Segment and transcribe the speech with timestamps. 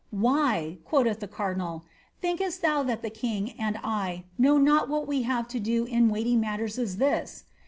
[0.01, 1.81] ^ Why" (quoth the ^
[2.23, 6.97] thinkait thou that the king and I know not what we have weighty matters as
[6.97, 7.43] this